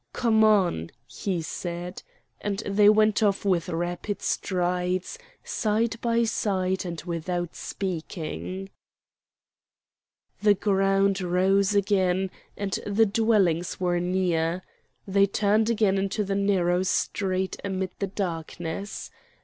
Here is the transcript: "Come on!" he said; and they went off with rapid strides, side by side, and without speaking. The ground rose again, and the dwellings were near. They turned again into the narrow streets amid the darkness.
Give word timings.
"Come 0.13 0.43
on!" 0.43 0.89
he 1.05 1.43
said; 1.43 2.01
and 2.39 2.63
they 2.65 2.89
went 2.89 3.21
off 3.21 3.45
with 3.45 3.69
rapid 3.69 4.23
strides, 4.23 5.19
side 5.43 6.01
by 6.01 6.23
side, 6.23 6.85
and 6.87 6.99
without 7.01 7.55
speaking. 7.55 8.71
The 10.41 10.55
ground 10.55 11.21
rose 11.21 11.75
again, 11.75 12.31
and 12.57 12.79
the 12.87 13.05
dwellings 13.05 13.79
were 13.79 13.99
near. 13.99 14.63
They 15.07 15.27
turned 15.27 15.69
again 15.69 15.99
into 15.99 16.23
the 16.23 16.33
narrow 16.33 16.81
streets 16.81 17.57
amid 17.63 17.91
the 17.99 18.07
darkness. 18.07 19.11